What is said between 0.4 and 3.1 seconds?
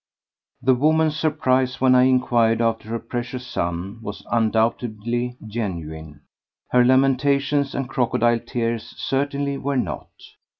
The woman's surprise when I inquired after her